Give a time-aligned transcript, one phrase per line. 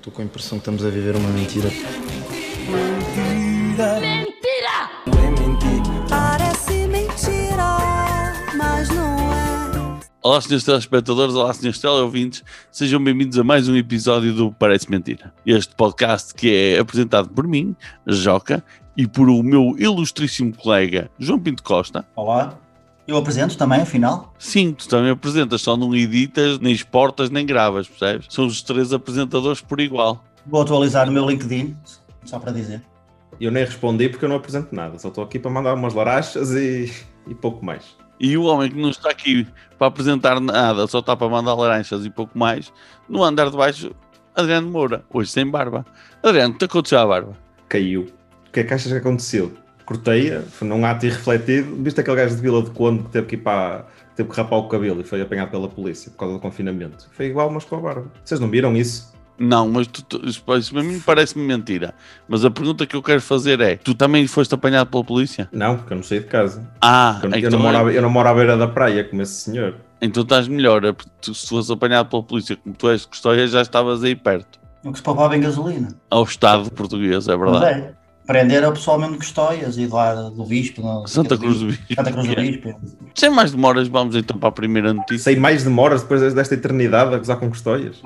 [0.00, 1.68] Estou com a impressão que estamos a viver uma mentira.
[6.08, 10.00] Parece mentira, mas não é.
[10.22, 12.42] Olá, senhores telespectadores, olá, senhores teleouvintes,
[12.72, 15.34] sejam bem-vindos a mais um episódio do Parece Mentira.
[15.44, 17.76] Este podcast que é apresentado por mim,
[18.06, 18.64] Joca,
[18.96, 22.08] e por o meu ilustríssimo colega João Pinto Costa.
[22.16, 22.58] Olá.
[23.10, 24.32] Eu apresento também, afinal.
[24.38, 28.28] Sim, tu também apresentas, só não editas, nem exportas, nem gravas, percebes?
[28.30, 30.24] São os três apresentadores por igual.
[30.46, 31.76] Vou atualizar o meu LinkedIn,
[32.24, 32.80] só para dizer.
[33.40, 36.52] Eu nem respondi porque eu não apresento nada, só estou aqui para mandar umas larachas
[36.52, 36.92] e,
[37.26, 37.96] e pouco mais.
[38.20, 39.44] E o homem que não está aqui
[39.76, 42.72] para apresentar nada, só está para mandar laranjas e pouco mais,
[43.08, 43.90] no andar de baixo,
[44.36, 45.84] Adriano Moura, hoje sem barba.
[46.22, 47.36] Adriano, o que te aconteceu à barba?
[47.68, 48.02] Caiu.
[48.46, 49.52] O que é que achas que aconteceu?
[49.94, 51.74] Cortei-a, foi num ato irrefletido.
[51.82, 53.86] Viste aquele gajo de Vila de Conde que teve que ir para.
[54.14, 57.08] teve que rapar o cabelo e foi apanhado pela polícia por causa do confinamento.
[57.10, 58.04] Foi igual, mas com a barba.
[58.24, 59.12] Vocês não viram isso?
[59.36, 61.92] Não, mas tu, tu, isso para mim parece-me mentira.
[62.28, 65.48] Mas a pergunta que eu quero fazer é: tu também foste apanhado pela polícia?
[65.50, 66.64] Não, porque eu não saí de casa.
[66.80, 69.02] Ah, Eu, eu então, não moro à, é- eu não moro à beira da praia
[69.02, 69.74] como esse senhor.
[70.00, 70.84] então estás melhor.
[70.84, 74.04] é porque tu, se fosse apanhado pela polícia, como tu és de Custóia, já estavas
[74.04, 74.60] aí perto.
[74.84, 75.88] O que se poupava em gasolina.
[76.08, 77.80] Ao Estado português, é Mas verdade.
[77.80, 77.99] é.
[78.30, 80.80] Prender o pessoal mesmo de Custóias e lá do Bispo.
[80.82, 81.94] no- Santa Cruz do Bispo.
[81.94, 82.80] Santa Cruz do Bispo.
[83.14, 85.24] Sem mais demoras, vamos então para a primeira notícia.
[85.24, 87.96] Sei mais demoras depois desta eternidade a gozar com custóias.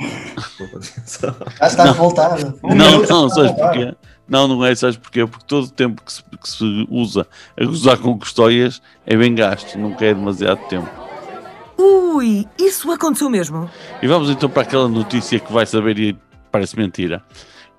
[1.61, 2.59] Já está voltado.
[2.63, 3.79] Um Não, minuto, não, está sabes voltado.
[3.79, 3.97] porquê?
[4.27, 5.27] Não, não é, sabes porquê?
[5.27, 7.27] Porque todo o tempo que se, que se usa
[7.61, 10.89] a gozar com custóias é bem gasto, nunca é demasiado tempo.
[11.77, 13.69] Ui, isso aconteceu mesmo.
[14.03, 16.17] E vamos então para aquela notícia que vai saber e
[16.51, 17.23] parece mentira.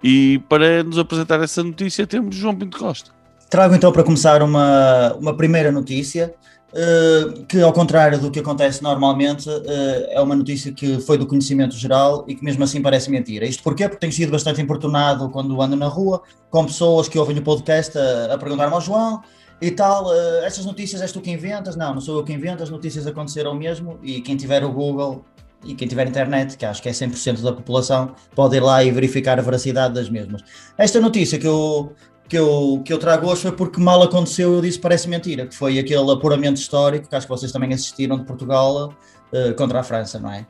[0.07, 3.09] E para nos apresentar essa notícia temos João Pinto Costa.
[3.49, 6.31] Trago então para começar uma, uma primeira notícia,
[6.75, 11.25] eh, que ao contrário do que acontece normalmente, eh, é uma notícia que foi do
[11.25, 13.47] conhecimento geral e que mesmo assim parece mentira.
[13.47, 13.89] Isto porquê?
[13.89, 17.97] Porque tenho sido bastante importunado quando ando na rua, com pessoas que ouvem o podcast
[17.97, 19.23] a, a perguntar-me ao João
[19.59, 21.75] e tal, eh, estas notícias és tu que inventas?
[21.75, 25.25] Não, não sou eu que invento, as notícias aconteceram mesmo e quem tiver o Google
[25.65, 28.91] e quem tiver internet, que acho que é 100% da população, pode ir lá e
[28.91, 30.41] verificar a veracidade das mesmas.
[30.77, 31.93] Esta notícia que eu,
[32.29, 35.55] que eu, que eu trago hoje foi porque mal aconteceu, eu disse parece mentira, que
[35.55, 38.93] foi aquele apuramento histórico, que acho que vocês também assistiram de Portugal
[39.33, 40.45] eh, contra a França, não é?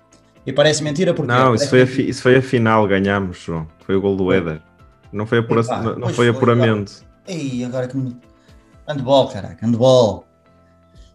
[0.46, 1.32] E parece mentira porque...
[1.32, 2.10] Não, isso foi, a mentira.
[2.10, 3.68] isso foi a final, ganhámos, João.
[3.86, 4.62] Foi o gol do Éder.
[5.12, 7.04] Não foi, apura Epá, não, não foi apuramento.
[7.28, 8.16] Ih, agora que me...
[8.88, 10.26] Handball, caraca, handball.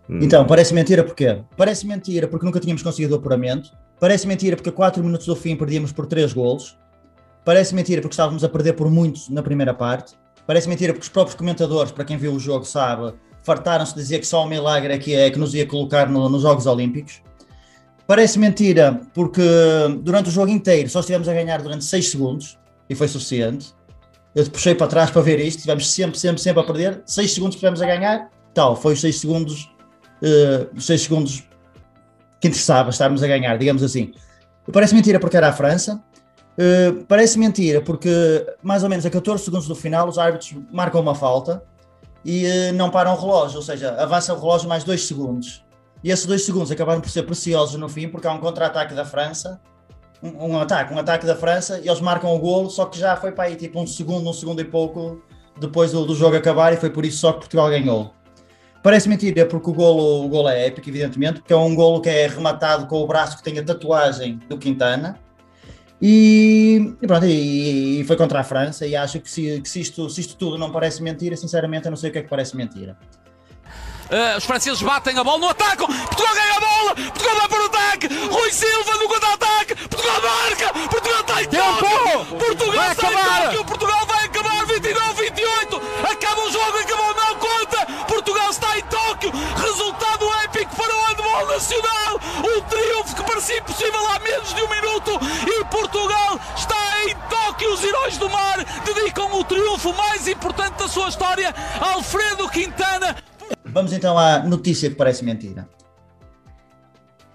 [0.09, 0.19] Hum.
[0.21, 1.43] Então, parece mentira porquê?
[1.57, 3.71] Parece mentira porque nunca tínhamos conseguido o apuramento.
[4.01, 6.77] Parece mentira porque a 4 minutos do fim perdíamos por 3 golos.
[7.45, 10.15] Parece mentira porque estávamos a perder por muitos na primeira parte.
[10.47, 13.13] Parece mentira porque os próprios comentadores, para quem viu o jogo sabe,
[13.43, 16.29] fartaram-se de dizer que só o milagre é que, é que nos ia colocar no-
[16.29, 17.23] nos Jogos Olímpicos.
[18.07, 19.43] Parece mentira porque
[20.03, 22.59] durante o jogo inteiro só estivemos a ganhar durante 6 segundos
[22.89, 23.73] e foi suficiente.
[24.35, 27.03] Eu te puxei para trás para ver isto, estivemos sempre, sempre, sempre a perder.
[27.07, 29.71] 6 segundos que estivemos a ganhar, tal, foi os 6 segundos,
[30.23, 31.45] eh, os 6 segundos
[32.41, 34.13] que interessava estarmos a ganhar, digamos assim.
[34.73, 36.03] Parece mentira porque era a França.
[36.59, 41.01] Eh, parece mentira porque mais ou menos a 14 segundos do final os árbitros marcam
[41.01, 41.63] uma falta
[42.25, 45.65] e eh, não param o relógio, ou seja, avança o relógio mais 2 segundos.
[46.03, 49.05] E esses 2 segundos acabaram por ser preciosos no fim porque há um contra-ataque da
[49.05, 49.61] França
[50.23, 53.17] um, um ataque, um ataque da França e eles marcam o golo, só que já
[53.17, 55.23] foi para aí tipo um segundo, um segundo e pouco
[55.59, 58.13] depois do, do jogo acabar e foi por isso só que Portugal ganhou.
[58.83, 62.09] Parece mentira porque o golo, o golo é épico, evidentemente, porque é um golo que
[62.09, 65.19] é rematado com o braço que tem a tatuagem do Quintana.
[66.01, 68.87] E, e pronto, e, e foi contra a França.
[68.87, 71.91] E acho que, se, que se, isto, se isto tudo não parece mentira, sinceramente, eu
[71.91, 72.97] não sei o que é que parece mentira.
[74.11, 75.87] Uh, os franceses batem a bola no ataque.
[75.87, 76.95] Portugal ganha a bola.
[76.97, 78.09] Portugal vai para o ataque.
[78.09, 79.75] Rui Silva no contra-ataque.
[79.89, 80.73] Portugal marca.
[80.89, 82.27] Portugal está em Tóquio.
[82.37, 83.65] Portugal está em Tóquio.
[83.67, 84.00] Portugal
[91.61, 92.19] nacional.
[92.39, 95.11] Um triunfo que parecia impossível há menos de um minuto.
[95.47, 97.75] E Portugal está em Tóquio.
[97.75, 101.55] Os heróis do mar dedicam o triunfo mais importante da sua história.
[101.79, 103.17] Alfredo Quintana.
[103.65, 105.69] Vamos então à notícia que parece mentira.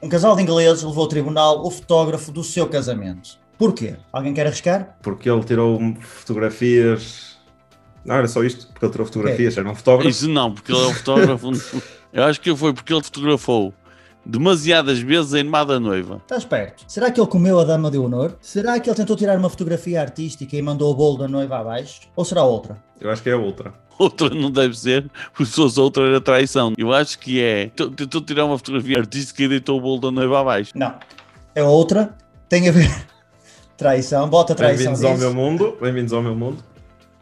[0.01, 3.39] Um casal de ingleses levou ao tribunal o fotógrafo do seu casamento.
[3.57, 3.95] Porquê?
[4.12, 4.98] Alguém quer arriscar?
[5.01, 7.38] Porque ele tirou fotografias.
[8.04, 8.68] Não, era só isto.
[8.68, 10.10] Porque ele tirou fotografias, era um fotógrafo.
[10.10, 11.51] Isso não, porque ele é um fotógrafo.
[12.12, 13.74] Eu acho que foi porque ele fotografou
[14.25, 16.18] demasiadas vezes a animada noiva.
[16.24, 16.83] Estás perto.
[16.88, 18.36] Será que ele comeu a dama de honor?
[18.42, 22.01] Será que ele tentou tirar uma fotografia artística e mandou o bolo da noiva abaixo?
[22.16, 22.77] Ou será outra?
[23.00, 23.74] Eu acho que é outra.
[23.98, 26.74] Outra não deve ser, porque se fosse outra era traição.
[26.77, 27.68] Eu acho que é.
[27.69, 30.74] Tentou tirar uma fotografia artística e deitou o bolo da noiva abaixo.
[30.75, 30.94] Não.
[31.54, 32.13] É outra.
[32.50, 32.89] Tem a ver.
[33.78, 34.94] Traição, bota traição.
[34.94, 35.78] Bem-vindos ao meu mundo.
[35.81, 36.63] Bem-vindos ao meu mundo.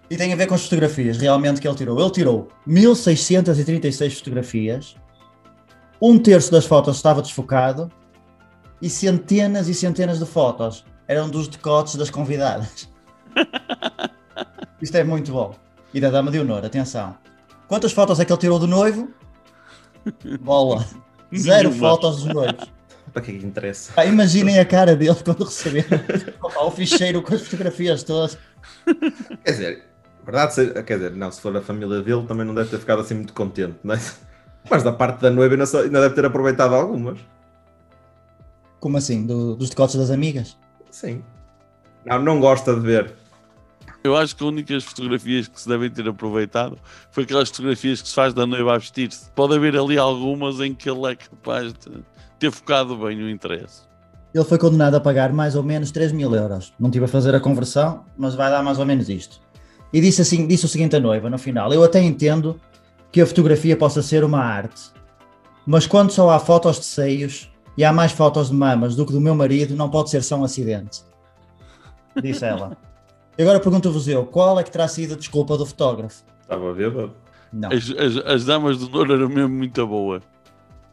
[0.10, 2.00] E tem a ver com as fotografias, realmente, que ele tirou.
[2.00, 4.96] Ele tirou 1636 fotografias,
[6.06, 7.90] um terço das fotos estava desfocado
[8.82, 12.90] e centenas e centenas de fotos eram dos decotes das convidadas.
[14.82, 15.56] Isto é muito bom.
[15.94, 17.16] E da dama de honor, atenção.
[17.70, 19.14] Quantas fotos é que ele tirou do noivo?
[20.42, 20.86] Bola.
[21.34, 22.70] Zero fotos dos noivos.
[23.14, 23.94] Para que é que interessa?
[23.94, 25.88] Pá, imaginem a cara dele quando receberam
[26.42, 28.38] Opa, o ficheiro com as fotografias todas.
[29.46, 29.84] Quer dizer,
[30.26, 33.14] verdade, quer dizer, não, se for a família dele também não deve ter ficado assim
[33.14, 34.00] muito contente, não é?
[34.70, 37.20] Mas da parte da noiva ainda, só- ainda deve ter aproveitado algumas.
[38.80, 39.26] Como assim?
[39.26, 40.58] Do- dos decotes das amigas?
[40.92, 41.24] Sim.
[42.06, 43.14] Não, não gosta de ver.
[44.04, 46.78] Eu acho que as únicas fotografias que se devem ter aproveitado
[47.10, 49.30] foi aquelas fotografias que se faz da noiva a vestir-se.
[49.32, 52.04] Pode haver ali algumas em que ele é capaz de
[52.38, 53.84] ter focado bem o interesse.
[54.34, 56.74] Ele foi condenado a pagar mais ou menos 3 mil euros.
[56.78, 59.40] Não tive a fazer a conversão, mas vai dar mais ou menos isto.
[59.94, 62.60] E disse, assim, disse o seguinte à noiva no final: Eu até entendo
[63.14, 64.92] que a fotografia possa ser uma arte,
[65.66, 69.14] mas quando só há fotos de seios e há mais fotos de mamas do que
[69.14, 71.02] do meu marido, não pode ser só um acidente.
[72.22, 72.76] Disse ela.
[73.38, 76.24] E agora pergunto-vos eu: qual é que terá sido a desculpa do fotógrafo?
[76.42, 76.92] Estava a ver,
[77.54, 80.22] Não, As, as, as damas do honor eram mesmo muito boas.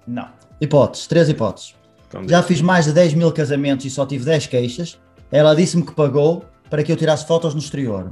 [0.06, 0.28] não.
[0.60, 1.74] Hipóteses, três hipóteses.
[2.06, 5.00] então, Já fiz mais de 10 mil casamentos e só tive 10 queixas.
[5.32, 8.10] Ela disse-me que pagou para que eu tirasse fotos no exterior.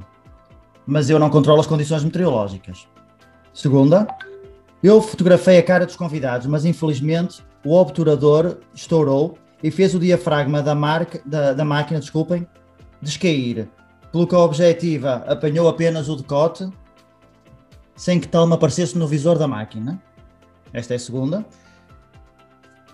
[0.86, 2.88] Mas eu não controlo as condições meteorológicas.
[3.58, 4.06] Segunda,
[4.80, 10.62] eu fotografei a cara dos convidados, mas infelizmente o obturador estourou e fez o diafragma
[10.62, 12.46] da, marca, da, da máquina, desculpem,
[13.02, 13.68] descair.
[14.12, 16.70] Pelo que a objetiva apanhou apenas o decote,
[17.96, 20.00] sem que tal me aparecesse no visor da máquina.
[20.72, 21.44] Esta é a segunda.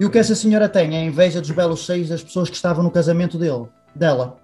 [0.01, 2.57] E o que essa senhora tem é a inveja dos belos seios das pessoas que
[2.57, 4.39] estavam no casamento dele, dela.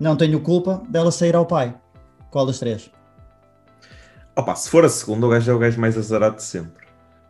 [0.00, 1.76] Não tenho culpa dela sair ao pai.
[2.30, 2.95] Qual das três?
[4.36, 6.86] Opa, se for a segunda, o gajo é o gajo mais azarado de sempre.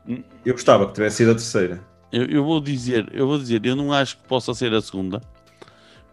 [0.08, 0.22] Hum.
[0.44, 1.80] Eu gostava que tivesse sido a terceira.
[2.12, 5.20] Eu, eu vou dizer, eu vou dizer, eu não acho que possa ser a segunda,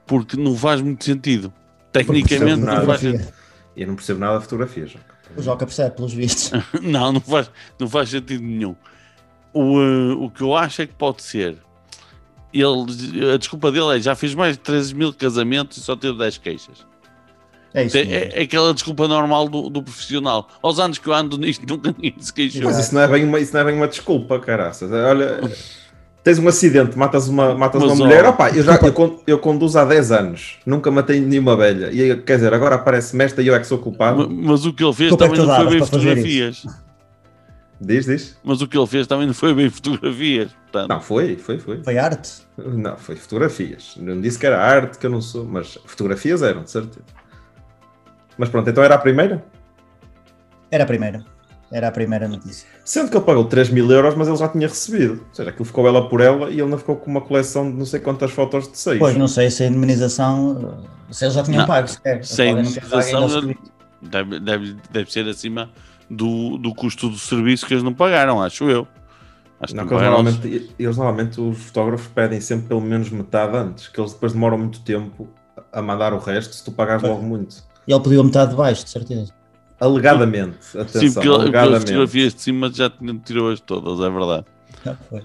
[0.05, 1.51] porque não faz muito sentido.
[1.91, 2.85] Tecnicamente percebo não nada.
[2.85, 3.33] faz sentido.
[3.75, 4.99] Eu não percebo nada de fotografia, já.
[5.35, 6.51] O Joca percebe, pelos vistos.
[6.79, 7.49] Não, não faz,
[7.79, 8.75] não faz sentido nenhum.
[9.51, 11.57] O, eh, o que eu acho é que pode ser.
[12.53, 16.19] Ele, a desculpa dele é já fiz mais de 13 mil casamentos e só teve
[16.19, 16.85] 10 queixas.
[17.73, 17.97] É isso.
[17.97, 18.31] É, mesmo.
[18.33, 20.47] é aquela desculpa normal do, do profissional.
[20.61, 22.63] Aos anos que eu ando nisto, nunca ninguém se queixou.
[22.63, 24.91] Mas isso não é bem uma, isso não é bem uma desculpa, caraças.
[24.91, 25.41] Olha,
[26.23, 28.25] tens um acidente, matas uma, matas Mas, uma mulher.
[28.25, 31.91] Opa, eu, já, eu, eu conduzo há 10 anos, nunca matei nenhuma velha.
[31.91, 34.29] E quer dizer, agora aparece-me esta e eu é que sou culpado.
[34.29, 36.65] Mas o que ele fez também não foi bem fotografias.
[37.81, 38.37] Diz, diz.
[38.43, 40.51] Mas o que ele fez também não foi bem fotografias.
[40.71, 41.83] Portanto, Não, foi, foi, foi.
[41.83, 42.43] Foi arte.
[42.57, 43.95] Não, foi fotografias.
[43.97, 47.03] Não disse que era arte, que eu não sou, mas fotografias eram, de certeza.
[48.37, 49.43] Mas pronto, então era a primeira?
[50.71, 51.23] Era a primeira.
[51.71, 52.67] Era a primeira notícia.
[52.85, 55.13] Sendo que ele pagou 3 mil euros, mas ele já tinha recebido.
[55.13, 57.77] Ou seja, aquilo ficou ela por ela e ele não ficou com uma coleção de
[57.77, 58.99] não sei quantas fotos de seis.
[58.99, 61.67] Pois, não sei se a indemnização, se eles já tinham Não.
[61.67, 62.23] pago sequer.
[62.23, 63.55] sem Podem não ter pago ainda indemnização
[64.03, 65.69] deve, deve, deve ser acima
[66.09, 68.87] do, do custo do serviço que eles não pagaram, acho eu.
[69.59, 73.55] Acho que Não, que eles, normalmente, eles normalmente, os fotógrafos pedem sempre pelo menos metade
[73.55, 75.27] antes, que eles depois demoram muito tempo
[75.71, 77.13] a mandar o resto se tu pagares Pois.
[77.13, 77.63] logo muito.
[77.87, 79.31] E ele pediu a metade de baixo, de certeza.
[79.79, 81.85] Alegadamente, Sim, atenção, porque ele- porque as alegadamente.
[81.91, 84.45] fotografias de cima já tinham- tirou-as todas, é verdade.
[84.85, 85.23] Já foi.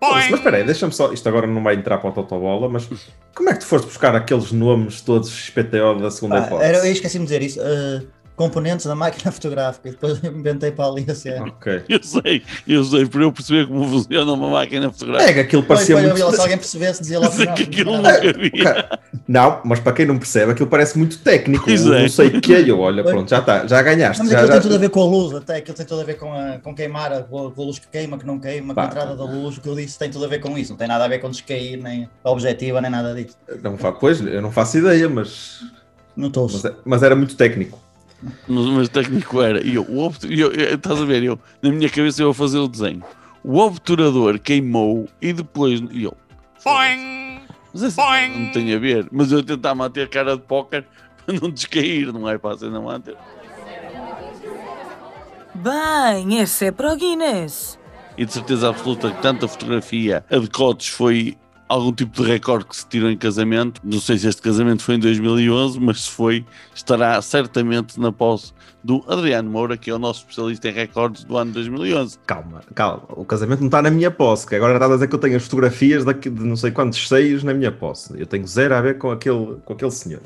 [0.00, 2.86] Mas espera aí, deixa-me só, isto agora não vai entrar para o Totobola, mas
[3.34, 6.68] como é que tu foste buscar aqueles nomes todos XPTO da segunda Ah, hipótese?
[6.68, 7.60] era, eu esqueci-me de dizer isso.
[7.62, 8.02] ah,
[8.36, 9.88] componentes da máquina fotográfica.
[9.88, 11.44] E depois eu inventei para ali a cena.
[11.46, 11.82] Ok.
[11.88, 15.30] Eu sei, eu sei, para eu perceber como funciona uma máquina fotográfica.
[15.30, 16.16] É que aquilo parecia muito...
[16.16, 20.06] se alguém percebesse, dizia logo Sei não, que aquilo não, nunca Não, mas para quem
[20.06, 21.64] não percebe, aquilo parece muito técnico.
[21.64, 22.08] Pois não é.
[22.08, 22.70] sei o que é.
[22.70, 24.22] Eu, olha, pronto, já está, já ganhaste.
[24.22, 26.00] Mas já, aquilo já- tem tudo a ver com a luz, até aquilo tem tudo
[26.00, 28.74] a ver com, a, com queimar, a, com a luz que queima, que não queima,
[28.74, 30.72] com a entrada da luz, o que eu disse tem tudo a ver com isso,
[30.72, 33.36] não tem nada a ver com descair, nem a objetiva, nem nada disso.
[33.62, 35.60] Não, pois, eu não faço ideia, mas,
[36.16, 36.48] Não estou.
[36.50, 37.83] mas, é- mas era muito técnico.
[38.48, 39.64] Mas, mas técnico era.
[39.66, 42.58] E eu, o eu, eu- estás a ver, eu, na minha cabeça eu a fazer
[42.58, 43.02] o desenho.
[43.42, 45.80] O obturador queimou e depois.
[45.90, 46.16] E eu.
[47.72, 49.06] Mas essa não tem a ver.
[49.12, 50.86] Mas eu tentar manter cara de póquer
[51.26, 53.16] para não descair, não é para não manter.
[55.54, 57.78] Bem, esse é para o Guinness.
[58.16, 61.36] E de certeza absoluta que tanta fotografia a decotes foi
[61.74, 63.80] algum tipo de recorde que se tirou em casamento.
[63.82, 68.52] Não sei se este casamento foi em 2011, mas se foi, estará certamente na posse
[68.82, 72.18] do Adriano Moura, que é o nosso especialista em recordes do ano 2011.
[72.26, 73.02] Calma, calma.
[73.08, 75.36] O casamento não está na minha posse, que agora está a dizer que eu tenho
[75.36, 78.14] as fotografias de não sei quantos seios na minha posse.
[78.16, 80.20] Eu tenho zero a ver com aquele, com aquele senhor.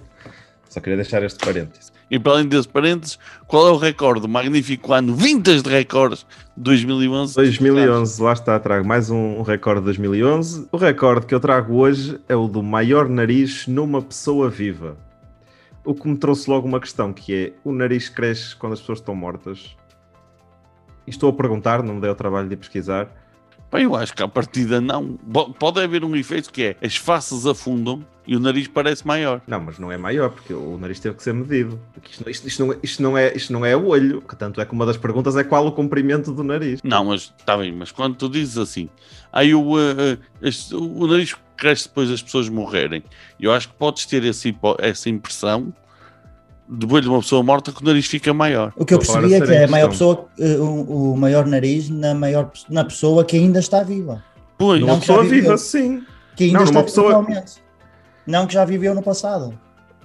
[0.69, 1.91] Só queria deixar este parênteses.
[2.11, 4.25] E para além desse parênteses, qual é o recorde?
[4.25, 7.35] O magnífico ano vintage de recordes de 2011.
[7.35, 10.69] 2011, lá está, trago mais um recorde de 2011.
[10.73, 14.97] O recorde que eu trago hoje é o do maior nariz numa pessoa viva.
[15.85, 19.01] O que me trouxe logo uma questão, que é, o nariz cresce quando as pessoas
[19.01, 19.77] estão mortas?
[21.07, 23.09] E estou a perguntar, não me dei o trabalho de pesquisar.
[23.71, 25.19] Bem, eu acho que à partida não.
[25.59, 29.43] Pode haver um efeito que é as faces afundam e o nariz parece maior.
[29.47, 31.79] Não, mas não é maior, porque o nariz teve que ser medido.
[32.11, 34.61] Isto, isto- isto não, é- isto, não é, isto não é o olho, que tanto
[34.61, 36.81] é que uma das perguntas é qual o comprimento do nariz.
[36.83, 38.89] Não, mas está bem, mas quando tu dizes assim,
[39.33, 43.03] aí o, eh, eh, este- o nariz cresce depois das pessoas morrerem.
[43.39, 45.73] Eu acho que podes ter esse essa impressão
[46.71, 48.73] depois de uma pessoa morta que o nariz fica maior.
[48.77, 51.89] O que eu percebi é que é a maior pessoa, eh, o, o maior nariz
[51.89, 54.23] na, maior, na pessoa que ainda está viva.
[54.59, 56.03] Pois, Não, pessoa viva, sim.
[56.37, 57.55] Que ainda Não, está pessoa- atualmente.
[58.27, 59.59] Não que já viveu no passado.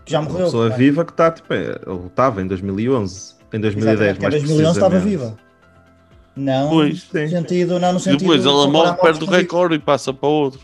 [0.05, 0.46] Que já Uma morreu.
[0.46, 0.77] pessoa também.
[0.88, 4.41] viva que está, tipo, é, ele estava em 2011, em 2010, Exatamente, que em mais
[4.43, 5.38] 2011 estava viva.
[6.36, 8.20] Não Pois, no sentido, não no sentido.
[8.22, 10.60] depois de ela morre perto do mortes recorde e passa para outro.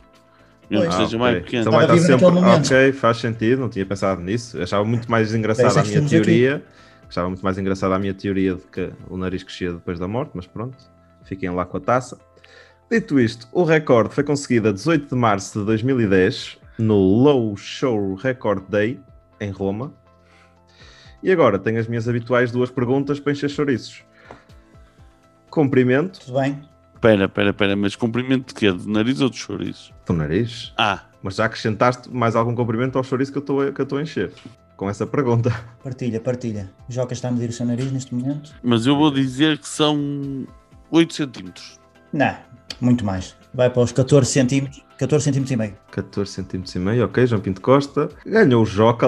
[0.70, 1.04] Mesmo que Pois.
[1.06, 1.44] seja Ah, mais ok.
[1.46, 1.62] pequeno.
[1.62, 2.26] Então vai estar sempre.
[2.26, 4.62] Ok, faz sentido, não tinha pensado nisso.
[4.62, 6.22] Achava muito mais engraçada a é que minha estamos aqui.
[6.26, 6.64] teoria.
[7.10, 10.32] Achava muito mais engraçada a minha teoria de que o nariz crescia depois da morte,
[10.36, 10.78] mas pronto,
[11.24, 12.18] fiquem lá com a taça.
[12.92, 18.14] Dito isto, o recorde foi conseguido a 18 de março de 2010 no Low Show
[18.16, 19.00] Record Day
[19.42, 19.92] em Roma.
[21.24, 24.04] E agora tenho as minhas habituais duas perguntas para encher chouriços.
[25.50, 26.62] Comprimento Tudo bem?
[26.96, 28.72] Espera, espera, espera, mas comprimento de quê?
[28.72, 29.94] De nariz ou de chouriço?
[30.14, 30.74] Do nariz.
[30.78, 33.84] Ah, Mas já acrescentaste mais algum comprimento ao chouriço que eu estou a, que eu
[33.84, 34.32] estou a encher
[34.78, 35.52] com essa pergunta.
[35.84, 36.70] Partilha, partilha.
[36.88, 38.54] Joca está a medir o seu nariz neste momento?
[38.64, 40.46] mas eu vou dizer que são
[40.92, 41.78] 8 centímetros.
[42.14, 42.36] Não,
[42.80, 43.36] muito mais.
[43.54, 44.84] Vai para os 14 centímetros.
[44.98, 45.74] 14 centímetros e meio.
[45.92, 48.10] 14 centímetros e meio, ok, João Pinto Costa.
[48.26, 49.08] Ganhou o Joca,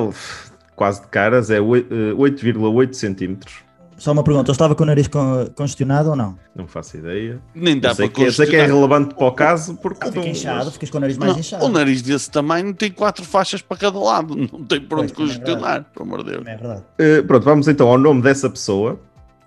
[0.76, 3.56] quase de caras, é oi- eh, 8,8 centímetros.
[4.02, 6.36] Só uma pergunta, ele estava com o nariz con- congestionado ou não?
[6.56, 7.40] Não faço ideia.
[7.54, 10.00] Nem dá Eu para que, eu sei que é relevante para o caso, porque...
[10.08, 11.64] Ah, fica inchado, ficas com o nariz mais Não, inchado.
[11.66, 14.36] o nariz desse tamanho tem quatro faixas para cada lado.
[14.36, 16.48] Não tem por onde é congestionar, pelo amor de Deus.
[16.48, 16.84] É verdade.
[16.98, 19.00] Eh, pronto, vamos então ao nome dessa pessoa,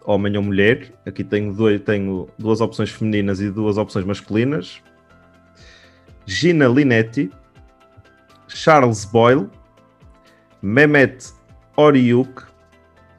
[0.07, 0.93] homem ou mulher.
[1.05, 4.81] Aqui tenho, dois, tenho duas opções femininas e duas opções masculinas.
[6.27, 7.29] Gina Linetti,
[8.47, 9.51] Charles Boyle,
[10.63, 11.33] Mehmet
[11.77, 12.54] Oriuk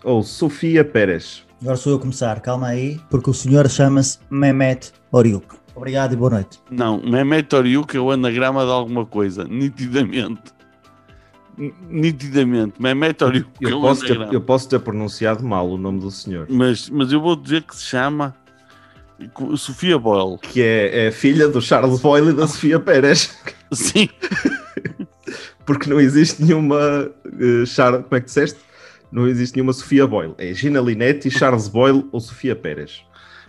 [0.06, 1.44] ou Sofia Pérez.
[1.62, 5.48] Agora sou eu a começar, calma aí, porque o senhor chama-se Mehmet Oriuk.
[5.76, 6.60] Obrigado e boa noite.
[6.70, 10.54] Não, Mehmet Oriuk é o anagrama de alguma coisa, nitidamente.
[11.90, 12.80] Nitidamente.
[12.80, 16.12] Mehmet Oriuk é Eu um posso, ter, eu posso ter pronunciado mal o nome do
[16.12, 18.36] senhor, Mas, mas eu vou dizer que se chama
[19.58, 20.38] Sofia Boyle.
[20.38, 23.36] que é, é filha do Charles Boyle e da Sofia Pérez.
[23.72, 24.08] Sim,
[25.66, 28.04] porque não existe nenhuma eh, Char...
[28.04, 28.60] como é que disseste?
[29.12, 30.34] Não existe nenhuma Sofia Boyle.
[30.38, 33.02] É Gina Linetti, Charles Boyle ou Sofia Pérez.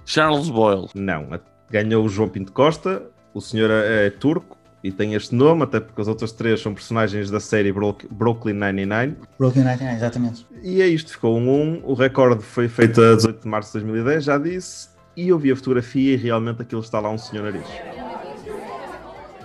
[0.04, 0.88] Charles Boyle.
[0.94, 1.28] Não.
[1.70, 3.02] Ganhou o João Pinto Costa,
[3.34, 6.72] o senhor é, é turco e tem este nome, até porque as outras três são
[6.72, 9.16] personagens da série Brook- Brooklyn Nine-Nine.
[9.36, 10.46] Brooklyn Nine-Nine, exatamente.
[10.62, 11.80] E é isto, ficou um 1.
[11.84, 14.88] O recorde foi feito a 18 de março de 2010, já disse.
[15.16, 17.66] E eu vi a fotografia e realmente aquilo está lá um senhor nariz.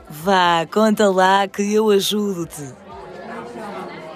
[0.10, 2.74] Vá, conta lá que eu ajudo-te.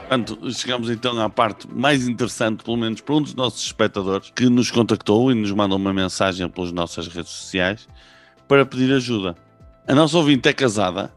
[0.08, 4.48] Portanto, chegamos então à parte mais interessante, pelo menos para um dos nossos espectadores, que
[4.50, 7.88] nos contactou e nos mandou uma mensagem pelas nossas redes sociais
[8.48, 9.36] para pedir ajuda.
[9.88, 11.12] A nossa ouvinte é casada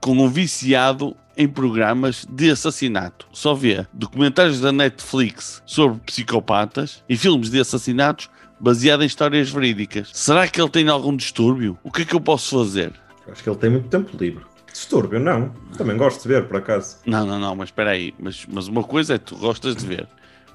[0.00, 3.26] com um viciado em programas de assassinato.
[3.32, 10.08] Só vê documentários da Netflix sobre psicopatas e filmes de assassinatos baseados em histórias verídicas.
[10.12, 11.76] Será que ele tem algum distúrbio?
[11.82, 12.92] O que é que eu posso fazer?
[13.28, 14.44] Acho que ele tem muito tempo livre.
[14.90, 15.52] Distúrbio, não.
[15.78, 16.96] Também gosto de ver, por acaso.
[17.06, 18.12] Não, não, não, mas espera aí.
[18.18, 20.08] Mas, mas uma coisa é que tu gostas de ver,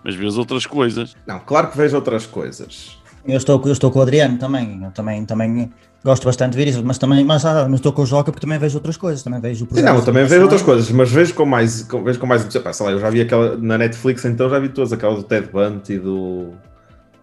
[0.04, 1.16] mas vês outras coisas.
[1.26, 2.98] Não, claro que vejo outras coisas.
[3.26, 4.84] Eu estou, eu estou com o Adriano também.
[4.84, 5.72] Eu também, também
[6.04, 8.46] gosto bastante de ver isso, mas também mas, ah, mas estou com o Joca porque
[8.46, 9.24] também vejo outras coisas.
[9.24, 12.20] Também vejo o programa Não, também vejo outras coisas, mas vejo com mais, com, vejo
[12.20, 14.92] com mais, pá, sei lá, eu já vi aquela na Netflix, então já vi todas,
[14.92, 16.52] aquela do Ted Bundy, do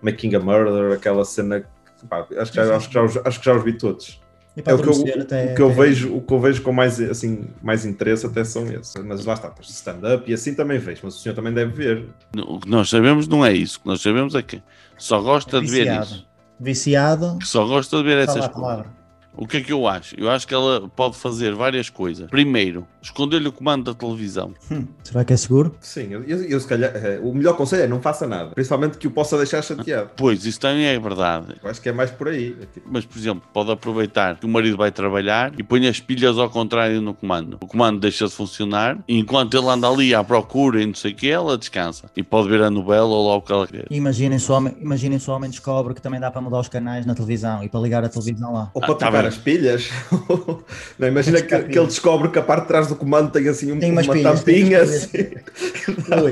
[0.01, 3.45] Making a Murder, aquela cena, que, pá, acho, que já, acho, que já, acho que
[3.45, 4.22] já os vi todos.
[4.57, 4.93] E para É o que, eu,
[5.23, 8.27] até- o que eu até- vejo, o que eu vejo com mais, assim, mais interesse
[8.27, 8.95] até são esses.
[9.03, 12.09] Mas lá está, depois stand-up e assim também vejo, mas o senhor também deve ver.
[12.47, 13.79] O que nós sabemos não é isso.
[13.79, 14.63] O que nós sabemos é que
[14.99, 16.27] só gosta de ver isso.
[16.61, 17.39] Viciado.
[17.39, 18.61] Que só gosta de ver Fala essas a coisas.
[18.61, 19.02] palavra.
[19.37, 20.15] O que é que eu acho?
[20.19, 22.29] Eu acho que ela pode fazer várias coisas.
[22.31, 24.53] Primeiro, esconder-lhe o comando da televisão.
[24.71, 25.75] Hum, será que é seguro?
[25.81, 28.51] Sim, eu, eu, eu se calhar, eh, o melhor conselho é não faça nada.
[28.51, 30.11] Principalmente que o possa deixar chateado.
[30.17, 31.55] Pois, isso também é verdade.
[31.63, 32.57] Eu acho que é mais por aí.
[32.87, 36.51] Mas, por exemplo, pode aproveitar que o marido vai trabalhar e põe as pilhas ao
[36.51, 37.59] contrário no comando.
[37.61, 41.13] O comando deixa de funcionar e enquanto ele anda ali à procura e não sei
[41.13, 42.11] o que, ela descansa.
[42.17, 43.87] E pode ver a novela ou lá o que ela quer.
[43.91, 46.69] Imaginem se o homem, imaginem se o homem descobre que também dá para mudar os
[46.69, 48.71] canais na televisão e para ligar a televisão lá.
[48.75, 49.91] Ou Ah, para tá trocar as pilhas.
[50.99, 53.73] não, imagina que, que ele descobre que a parte de trás do comando tem assim
[53.73, 54.83] um- Tem umas uma pilhas, tampinha.
[54.83, 55.09] Assim.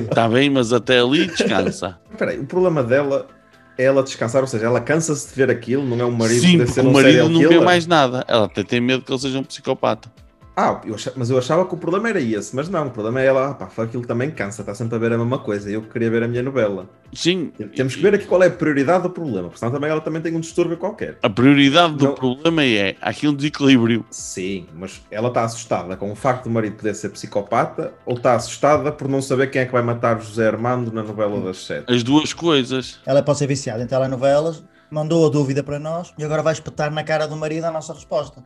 [0.08, 1.98] Está bem, mas até ali descansa.
[2.10, 3.26] Espera aí, o problema dela
[3.78, 6.58] é ela descansar, ou seja, ela cansa-se de ver aquilo, não é um marido Sim,
[6.58, 7.64] porque ser o um marido serial não vê killer.
[7.64, 8.24] mais nada.
[8.28, 10.08] Ela até tem medo que ele seja um psicopata.
[10.60, 13.20] Ah, eu achava- mas eu achava que o problema era esse, mas não, o problema
[13.22, 16.10] é ela, pá, aquilo também cansa, está sempre a ver a mesma coisa, eu queria
[16.10, 16.86] ver a minha novela.
[17.14, 20.02] Sim, Temos que ver aqui qual é a prioridade do problema, porque senão também ela
[20.02, 21.16] também tem um distúrbio qualquer.
[21.22, 22.14] a prioridade do Não.
[22.14, 24.04] problema é aqui um desequilíbrio.
[24.10, 28.34] Sim, mas ela está assustada com o facto do marido poder ser psicopata ou está
[28.34, 31.90] assustada por não saber quem é que vai matar José Armando na novela das sete?
[31.90, 33.00] As duas coisas.
[33.06, 36.90] Ela pode ser viciada em telenovelas, mandou a dúvida para nós e agora vai espetar
[36.92, 38.42] na cara do marido a nossa resposta.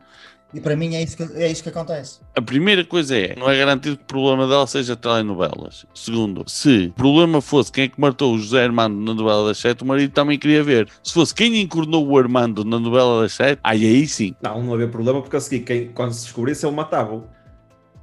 [0.53, 2.19] E para mim é isso que, é isso que acontece.
[2.33, 5.85] A primeira coisa é, não é garantido que o problema dela seja telenovelas.
[5.93, 9.57] Segundo, se o problema fosse quem é que matou o José Armando na novela das
[9.57, 10.87] sete, o marido também queria ver.
[11.03, 14.33] Se fosse quem encornou o Armando na novela das sete, aí aí sim.
[14.41, 17.23] Não, não havia problema porque a seguir, quem, quando se descobrisse, ele matava-o.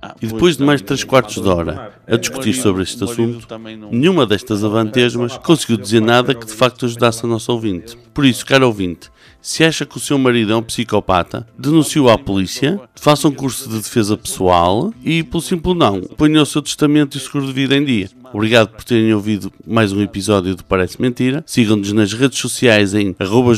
[0.05, 0.87] Ah, E pois, depois de mais também.
[0.89, 3.47] três quartos de hora a O discutir sobre este assunto,
[3.93, 7.97] nenhuma destas avantesmas conseguiu dizer nada que de facto ajudasse a nossa ouvinte.
[8.13, 9.11] Por isso, caro ouvinte,
[9.43, 13.69] se acha que o seu marido é um psicopata, denuncie-o à polícia, faça um curso
[13.69, 17.77] de defesa pessoal e, pelo simples não, ponha o seu testamento e seguro de vida
[17.77, 18.09] em dia.
[18.33, 21.45] Obrigado por terem ouvido mais um episódio do Parece Mentira.
[21.47, 23.53] Sigam-nos nas redes sociais em arroba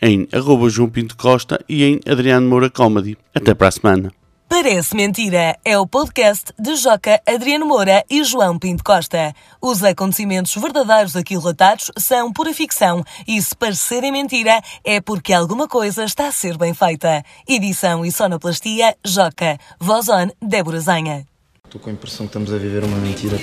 [0.00, 3.16] em arroba João Pinto Costa e em Adriano Moura Comedy.
[3.34, 4.25] Até para a semana.
[4.58, 9.34] Parece Mentira é o podcast de Joca, Adriano Moura e João Pinto Costa.
[9.60, 15.68] Os acontecimentos verdadeiros aqui relatados são pura ficção e se parecerem mentira é porque alguma
[15.68, 17.22] coisa está a ser bem feita.
[17.46, 19.58] Edição e sonoplastia Joca.
[19.78, 21.26] Voz on Débora Zanha.
[21.62, 23.36] Estou com a impressão que estamos a viver uma mentira.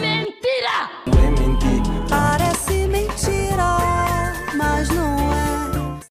[0.00, 1.17] Mentira.